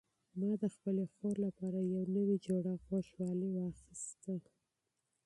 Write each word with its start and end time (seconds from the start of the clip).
ما 0.39 0.51
د 0.61 0.63
خپلې 0.75 1.03
خور 1.13 1.35
لپاره 1.45 1.79
یو 1.93 2.03
نوی 2.15 2.37
جوړه 2.47 2.71
غوږوالۍ 2.85 3.51
واخیستې. 3.53 4.35